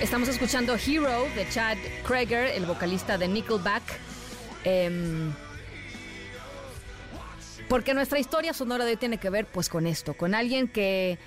Estamos 0.00 0.28
escuchando 0.28 0.74
Hero 0.74 1.26
de 1.34 1.48
Chad 1.48 1.78
Kroeger, 2.04 2.48
el 2.48 2.66
vocalista 2.66 3.16
de 3.16 3.28
Nickelback. 3.28 3.82
Em, 4.64 5.32
porque 7.68 7.94
nuestra 7.94 8.18
historia 8.18 8.52
sonora 8.52 8.84
de 8.84 8.92
hoy 8.92 8.96
tiene 8.98 9.18
que 9.18 9.30
ver 9.30 9.46
pues 9.46 9.70
con 9.70 9.86
esto, 9.86 10.14
con 10.14 10.34
alguien 10.34 10.68
que 10.68 11.18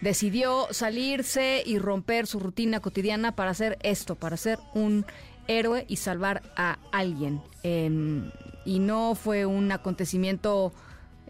decidió 0.00 0.68
salirse 0.70 1.62
y 1.66 1.78
romper 1.78 2.26
su 2.26 2.40
rutina 2.40 2.80
cotidiana 2.80 3.36
para 3.36 3.50
hacer 3.50 3.78
esto, 3.82 4.14
para 4.14 4.38
ser 4.38 4.58
un 4.72 5.04
héroe 5.46 5.84
y 5.86 5.96
salvar 5.96 6.42
a 6.56 6.78
alguien. 6.92 7.42
Em, 7.62 8.30
y 8.64 8.78
no 8.78 9.14
fue 9.14 9.44
un 9.44 9.70
acontecimiento 9.70 10.72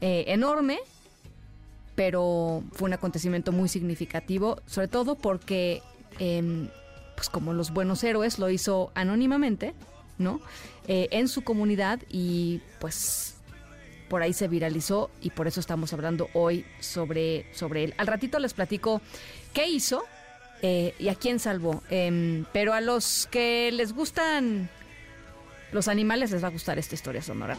eh, 0.00 0.24
enorme, 0.28 0.78
pero 1.96 2.62
fue 2.72 2.86
un 2.86 2.92
acontecimiento 2.92 3.50
muy 3.50 3.68
significativo, 3.68 4.60
sobre 4.66 4.88
todo 4.88 5.16
porque, 5.16 5.82
em, 6.18 6.68
pues 7.16 7.28
como 7.28 7.52
los 7.52 7.72
buenos 7.72 8.02
héroes, 8.04 8.38
lo 8.38 8.50
hizo 8.50 8.90
anónimamente, 8.94 9.74
¿no? 10.18 10.40
Eh, 10.86 11.08
en 11.12 11.28
su 11.28 11.42
comunidad 11.42 12.00
y 12.10 12.60
pues 12.80 13.36
por 14.08 14.22
ahí 14.22 14.32
se 14.32 14.48
viralizó 14.48 15.10
y 15.20 15.30
por 15.30 15.46
eso 15.46 15.60
estamos 15.60 15.92
hablando 15.92 16.28
hoy 16.34 16.64
sobre, 16.80 17.46
sobre 17.54 17.84
él. 17.84 17.94
Al 17.96 18.06
ratito 18.06 18.38
les 18.38 18.54
platico 18.54 19.00
qué 19.52 19.68
hizo 19.68 20.04
eh, 20.62 20.94
y 20.98 21.08
a 21.08 21.14
quién 21.14 21.38
salvó. 21.38 21.82
Em, 21.90 22.44
pero 22.52 22.74
a 22.74 22.80
los 22.80 23.28
que 23.30 23.70
les 23.72 23.92
gustan 23.92 24.68
los 25.72 25.88
animales 25.88 26.30
les 26.30 26.42
va 26.42 26.48
a 26.48 26.50
gustar 26.52 26.78
esta 26.78 26.94
historia 26.94 27.20
sonora. 27.20 27.58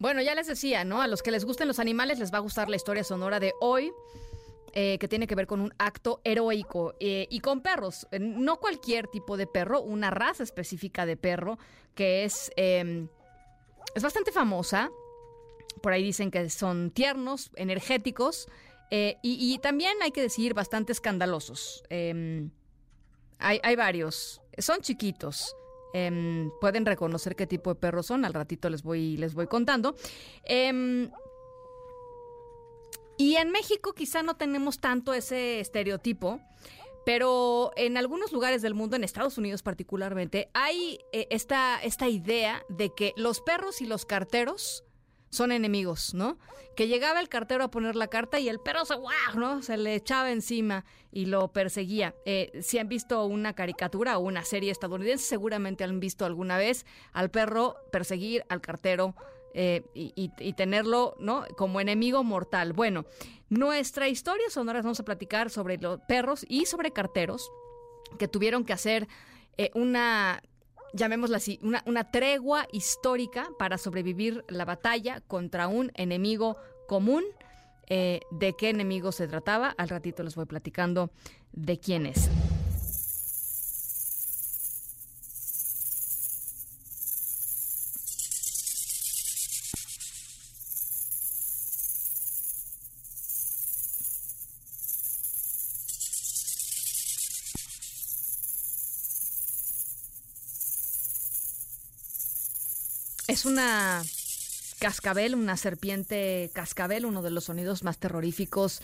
Bueno, 0.00 0.22
ya 0.22 0.34
les 0.34 0.46
decía, 0.46 0.82
¿no? 0.82 1.02
A 1.02 1.06
los 1.06 1.22
que 1.22 1.30
les 1.30 1.44
gusten 1.44 1.68
los 1.68 1.78
animales 1.78 2.18
les 2.18 2.32
va 2.32 2.38
a 2.38 2.40
gustar 2.40 2.70
la 2.70 2.76
historia 2.76 3.04
sonora 3.04 3.38
de 3.38 3.52
hoy, 3.60 3.92
eh, 4.72 4.96
que 4.98 5.08
tiene 5.08 5.26
que 5.26 5.34
ver 5.34 5.46
con 5.46 5.60
un 5.60 5.74
acto 5.78 6.22
heroico 6.24 6.94
eh, 7.00 7.26
y 7.28 7.40
con 7.40 7.60
perros. 7.60 8.08
Eh, 8.10 8.18
No 8.18 8.56
cualquier 8.56 9.08
tipo 9.08 9.36
de 9.36 9.46
perro, 9.46 9.82
una 9.82 10.10
raza 10.10 10.42
específica 10.42 11.04
de 11.04 11.18
perro 11.18 11.58
que 11.94 12.24
es, 12.24 12.50
eh, 12.56 13.06
es 13.94 14.02
bastante 14.02 14.32
famosa. 14.32 14.90
Por 15.82 15.92
ahí 15.92 16.02
dicen 16.02 16.30
que 16.30 16.48
son 16.48 16.90
tiernos, 16.92 17.50
energéticos 17.56 18.48
y, 18.90 19.18
y 19.22 19.58
también 19.58 19.92
hay 20.02 20.12
que 20.12 20.22
decir 20.22 20.54
bastante 20.54 20.92
escandalosos. 20.92 21.84
Eh, 21.90 22.48
hay, 23.38 23.60
hay 23.62 23.76
varios. 23.76 24.40
Son 24.58 24.80
chiquitos. 24.80 25.54
Em, 25.92 26.50
pueden 26.60 26.86
reconocer 26.86 27.36
qué 27.36 27.46
tipo 27.46 27.70
de 27.74 27.80
perros 27.80 28.06
son. 28.06 28.24
Al 28.24 28.34
ratito 28.34 28.70
les 28.70 28.82
voy, 28.82 29.16
les 29.16 29.34
voy 29.34 29.46
contando. 29.46 29.94
Em, 30.44 31.10
y 33.16 33.36
en 33.36 33.50
México 33.50 33.92
quizá 33.92 34.22
no 34.22 34.36
tenemos 34.36 34.80
tanto 34.80 35.12
ese 35.12 35.60
estereotipo. 35.60 36.40
Pero 37.04 37.72
en 37.76 37.96
algunos 37.96 38.30
lugares 38.30 38.60
del 38.62 38.74
mundo, 38.74 38.94
en 38.94 39.04
Estados 39.04 39.38
Unidos 39.38 39.62
particularmente, 39.62 40.50
hay 40.52 40.98
eh, 41.12 41.26
esta, 41.30 41.82
esta 41.82 42.08
idea 42.08 42.62
de 42.68 42.94
que 42.94 43.14
los 43.16 43.40
perros 43.40 43.80
y 43.80 43.86
los 43.86 44.04
carteros 44.04 44.84
son 45.30 45.52
enemigos, 45.52 46.12
¿no? 46.14 46.38
Que 46.76 46.88
llegaba 46.88 47.20
el 47.20 47.28
cartero 47.28 47.64
a 47.64 47.70
poner 47.70 47.96
la 47.96 48.08
carta 48.08 48.38
y 48.40 48.48
el 48.48 48.58
perro 48.60 48.84
se, 48.84 48.94
¡guau! 48.96 49.36
¿no? 49.36 49.62
se 49.62 49.76
le 49.76 49.94
echaba 49.94 50.30
encima 50.30 50.84
y 51.12 51.26
lo 51.26 51.52
perseguía. 51.52 52.14
Eh, 52.24 52.60
si 52.62 52.78
han 52.78 52.88
visto 52.88 53.24
una 53.24 53.54
caricatura 53.54 54.18
o 54.18 54.20
una 54.22 54.44
serie 54.44 54.70
estadounidense, 54.70 55.24
seguramente 55.24 55.84
han 55.84 56.00
visto 56.00 56.24
alguna 56.24 56.58
vez 56.58 56.84
al 57.12 57.30
perro 57.30 57.76
perseguir 57.90 58.44
al 58.48 58.60
cartero 58.60 59.14
eh, 59.52 59.82
y, 59.94 60.52
tenerlo, 60.52 61.16
¿no? 61.18 61.44
Como 61.56 61.80
enemigo 61.80 62.22
mortal. 62.22 62.72
Bueno, 62.72 63.04
nuestra 63.48 64.08
historia 64.08 64.48
sonora 64.48 64.80
vamos 64.80 65.00
a 65.00 65.04
platicar 65.04 65.50
sobre 65.50 65.76
los 65.78 66.00
perros 66.02 66.44
y 66.48 66.66
sobre 66.66 66.92
carteros 66.92 67.50
que 68.18 68.28
tuvieron 68.28 68.64
que 68.64 68.72
hacer 68.72 69.08
eh, 69.58 69.70
una, 69.74 70.40
llamémosla 70.92 71.38
así, 71.38 71.58
una, 71.62 71.82
una 71.86 72.10
tregua 72.10 72.66
histórica 72.72 73.48
para 73.58 73.78
sobrevivir 73.78 74.44
la 74.48 74.64
batalla 74.64 75.20
contra 75.20 75.68
un 75.68 75.90
enemigo 75.94 76.56
común. 76.86 77.24
Eh, 77.88 78.20
¿De 78.30 78.54
qué 78.54 78.70
enemigo 78.70 79.10
se 79.10 79.26
trataba? 79.26 79.74
Al 79.76 79.88
ratito 79.88 80.22
les 80.22 80.36
voy 80.36 80.46
platicando 80.46 81.10
de 81.52 81.78
quién 81.80 82.06
es. 82.06 82.30
Es 103.30 103.44
una 103.44 104.02
cascabel, 104.80 105.36
una 105.36 105.56
serpiente 105.56 106.50
cascabel, 106.52 107.06
uno 107.06 107.22
de 107.22 107.30
los 107.30 107.44
sonidos 107.44 107.84
más 107.84 107.98
terroríficos 107.98 108.82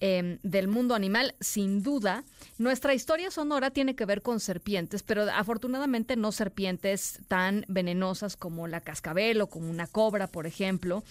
eh, 0.00 0.40
del 0.42 0.66
mundo 0.66 0.96
animal, 0.96 1.36
sin 1.38 1.84
duda. 1.84 2.24
Nuestra 2.58 2.94
historia 2.94 3.30
sonora 3.30 3.70
tiene 3.70 3.94
que 3.94 4.04
ver 4.04 4.22
con 4.22 4.40
serpientes, 4.40 5.04
pero 5.04 5.30
afortunadamente 5.30 6.16
no 6.16 6.32
serpientes 6.32 7.20
tan 7.28 7.64
venenosas 7.68 8.36
como 8.36 8.66
la 8.66 8.80
cascabel 8.80 9.40
o 9.40 9.46
como 9.46 9.70
una 9.70 9.86
cobra, 9.86 10.26
por 10.26 10.48
ejemplo. 10.48 11.04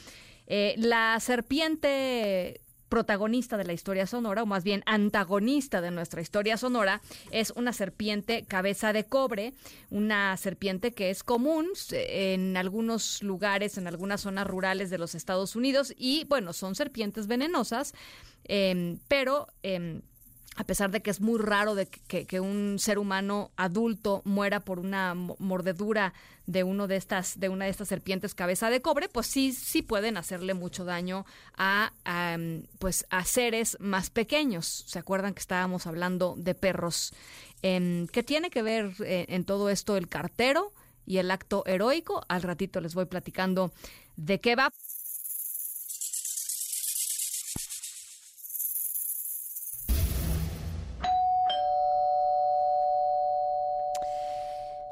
Eh, 0.47 0.75
la 0.77 1.17
serpiente 1.21 2.59
protagonista 2.89 3.57
de 3.57 3.65
la 3.65 3.73
historia 3.73 4.07
sonora, 4.07 4.43
o 4.43 4.45
más 4.45 4.63
bien 4.63 4.83
antagonista 4.85 5.81
de 5.81 5.91
nuestra 5.91 6.21
historia 6.21 6.57
sonora, 6.57 7.01
es 7.31 7.51
una 7.55 7.73
serpiente 7.73 8.45
cabeza 8.45 8.93
de 8.93 9.03
cobre, 9.03 9.53
una 9.89 10.37
serpiente 10.37 10.91
que 10.91 11.09
es 11.09 11.23
común 11.23 11.67
en 11.91 12.57
algunos 12.57 13.21
lugares, 13.23 13.77
en 13.77 13.87
algunas 13.87 14.21
zonas 14.21 14.47
rurales 14.47 14.89
de 14.89 14.97
los 14.97 15.15
Estados 15.15 15.55
Unidos, 15.55 15.93
y 15.97 16.25
bueno, 16.25 16.53
son 16.53 16.75
serpientes 16.75 17.27
venenosas, 17.27 17.93
eh, 18.45 18.97
pero... 19.07 19.47
eh, 19.63 20.01
a 20.55 20.63
pesar 20.63 20.91
de 20.91 21.01
que 21.01 21.11
es 21.11 21.21
muy 21.21 21.39
raro 21.39 21.75
de 21.75 21.87
que, 21.87 22.25
que 22.25 22.39
un 22.39 22.77
ser 22.79 22.97
humano 22.97 23.51
adulto 23.57 24.21
muera 24.25 24.61
por 24.61 24.79
una 24.79 25.13
mo- 25.13 25.35
mordedura 25.39 26.13
de 26.47 26.63
uno 26.63 26.87
de 26.87 26.95
estas 26.95 27.39
de 27.39 27.49
una 27.49 27.65
de 27.65 27.71
estas 27.71 27.87
serpientes 27.87 28.35
cabeza 28.35 28.69
de 28.69 28.81
cobre, 28.81 29.09
pues 29.09 29.27
sí 29.27 29.51
sí 29.51 29.81
pueden 29.81 30.17
hacerle 30.17 30.53
mucho 30.53 30.85
daño 30.85 31.25
a, 31.57 31.91
a, 32.05 32.37
pues 32.79 33.05
a 33.09 33.25
seres 33.25 33.77
más 33.79 34.09
pequeños. 34.09 34.83
¿Se 34.87 34.99
acuerdan 34.99 35.33
que 35.33 35.39
estábamos 35.41 35.87
hablando 35.87 36.35
de 36.37 36.55
perros? 36.55 37.13
Em, 37.61 38.07
¿Qué 38.07 38.23
tiene 38.23 38.49
que 38.49 38.61
ver 38.61 38.93
eh, 39.05 39.25
en 39.29 39.43
todo 39.45 39.69
esto 39.69 39.97
el 39.97 40.07
cartero 40.07 40.73
y 41.05 41.17
el 41.17 41.31
acto 41.31 41.63
heroico? 41.65 42.23
Al 42.29 42.41
ratito 42.43 42.79
les 42.81 42.93
voy 42.95 43.05
platicando 43.05 43.71
de 44.15 44.39
qué 44.39 44.55
va. 44.55 44.69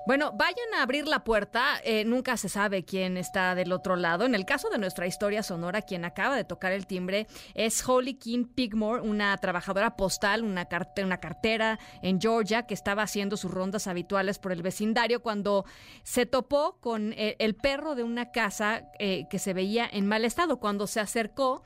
Bueno, 0.06 0.34
vayan 0.34 0.74
a 0.78 0.84
abrir 0.84 1.08
la 1.08 1.24
puerta, 1.24 1.80
eh, 1.82 2.04
nunca 2.04 2.36
se 2.36 2.50
sabe 2.50 2.84
quién 2.84 3.16
está 3.16 3.56
del 3.56 3.72
otro 3.72 3.96
lado. 3.96 4.26
En 4.26 4.36
el 4.36 4.46
caso 4.46 4.70
de 4.70 4.78
nuestra 4.78 5.08
historia 5.08 5.44
sonora, 5.44 5.82
quien 5.82 6.04
acaba 6.04 6.36
de 6.36 6.44
tocar 6.44 6.74
el 6.74 6.86
timbre 6.88 7.26
es 7.54 7.88
Holly 7.88 8.16
King 8.16 8.44
Pigmore, 8.54 9.02
una 9.02 9.38
trabajadora 9.38 9.96
postal, 9.96 10.44
una, 10.44 10.68
una 11.02 11.18
cartera 11.22 11.80
en 12.02 12.20
Georgia 12.20 12.64
que 12.64 12.74
estaba 12.74 13.04
haciendo 13.04 13.38
sus 13.38 13.52
rondas 13.52 13.88
habituales 13.88 14.40
por 14.40 14.52
el 14.52 14.62
vecindario 14.62 15.22
cuando 15.22 15.64
se 16.04 16.26
topó 16.26 16.80
con 16.82 17.14
eh, 17.14 17.38
el, 17.40 17.56
perro 17.56 17.96
de 17.96 18.04
una 18.04 18.32
casa 18.32 18.84
eh, 19.00 19.28
que 19.30 19.40
se 19.40 19.54
veía 19.54 19.90
en 19.90 20.06
mal 20.06 20.26
estado. 20.26 20.60
Cuando 20.60 20.86
se 20.86 21.00
acercó, 21.00 21.64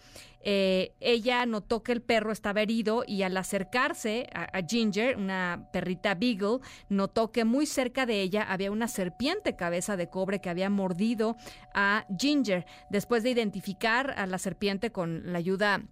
eh, 0.49 0.95
ella 1.01 1.45
notó 1.45 1.83
que 1.83 1.91
el 1.91 2.01
perro 2.01 2.31
estaba 2.31 2.61
herido 2.61 3.03
y 3.05 3.23
al 3.23 3.35
acercarse 3.35 4.29
a, 4.33 4.61
Ginger, 4.65 5.17
una 5.17 5.67
perrita 5.73 6.15
Beagle, 6.15 6.59
notó 6.87 7.33
que 7.33 7.43
muy 7.43 7.65
cerca 7.65 8.05
de 8.05 8.21
ella 8.21 8.43
había 8.43 8.71
una 8.71 8.87
serpiente 8.87 9.57
cabeza 9.57 9.97
de 9.97 10.07
cobre 10.09 10.39
que 10.39 10.49
había 10.49 10.69
mordido 10.69 11.35
a 11.73 12.05
Ginger. 12.17 12.65
Después 12.89 13.23
de 13.23 13.31
identificar 13.31 14.11
a 14.17 14.25
la 14.25 14.37
serpiente 14.37 14.89
con 14.89 15.33
la 15.33 15.39
ayuda 15.39 15.83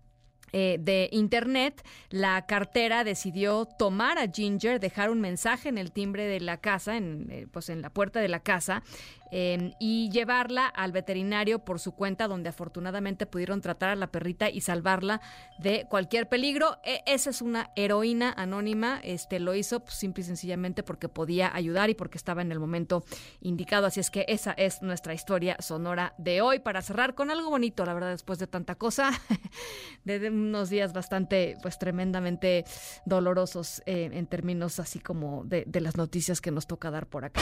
eh, 0.54 0.78
de 0.80 1.10
Internet, 1.12 1.86
la 2.10 2.46
cartera 2.46 3.04
decidió 3.04 3.66
tomar 3.66 4.18
a 4.18 4.32
Ginger, 4.32 4.80
dejar 4.80 5.10
un 5.10 5.20
mensaje 5.20 5.68
en 5.68 5.78
el 5.78 5.92
timbre 5.92 6.28
de 6.28 6.40
la 6.40 6.62
casa, 6.62 6.96
en, 6.96 7.28
eh, 7.30 7.48
pues 7.52 7.68
en 7.68 7.82
la 7.82 7.90
puerta 7.90 8.22
de 8.22 8.30
la 8.30 8.40
casa, 8.40 8.84
Em, 9.38 9.74
y 9.80 10.10
llevarla 10.12 10.66
al 10.66 10.94
veterinario 10.94 11.60
por 11.60 11.82
su 11.82 11.92
cuenta, 11.92 12.30
donde 12.30 12.48
afortunadamente 12.48 13.26
pudieron 13.26 13.60
tratar 13.60 13.90
a 13.90 13.96
la 13.98 14.08
perrita 14.08 14.50
y 14.50 14.62
salvarla 14.62 15.20
de 15.60 15.88
cualquier 15.90 16.30
peligro. 16.30 16.78
E, 16.86 17.04
esa 17.06 17.32
es 17.32 17.42
una 17.42 17.70
heroína 17.76 18.34
anónima, 18.38 19.02
este 19.04 19.42
lo 19.42 19.54
hizo 19.54 19.82
pues, 19.82 19.96
simple 19.96 20.24
y 20.24 20.26
sencillamente 20.26 20.84
porque 20.84 21.10
podía 21.10 21.54
ayudar 21.54 21.90
y 21.90 21.96
porque 21.96 22.18
estaba 22.18 22.44
en 22.44 22.54
el 22.54 22.62
momento 22.62 23.04
indicado. 23.42 23.88
Así 23.88 24.00
es 24.00 24.10
que 24.10 24.24
esa 24.30 24.54
es 24.54 24.82
nuestra 24.82 25.14
historia 25.14 25.58
sonora 25.60 26.14
de 26.18 26.40
hoy. 26.40 26.60
Para 26.60 26.82
cerrar 26.82 27.14
con 27.14 27.30
algo 27.30 27.50
bonito, 27.50 27.84
la 27.86 27.94
verdad, 27.94 28.12
después 28.12 28.40
de 28.40 28.48
tanta 28.48 28.76
cosa, 28.76 29.12
de 30.06 30.30
unos 30.30 30.70
días 30.70 30.94
bastante, 30.94 31.58
pues 31.62 31.78
tremendamente 31.78 32.64
dolorosos 33.06 33.84
eh, 33.86 34.12
en 34.14 34.28
términos 34.28 34.80
así 34.80 35.00
como 35.00 35.44
de, 35.44 35.66
de 35.68 35.82
las 35.82 35.98
noticias 35.98 36.40
que 36.40 36.52
nos 36.52 36.68
toca 36.68 36.90
dar 36.90 37.08
por 37.08 37.26
acá. 37.26 37.42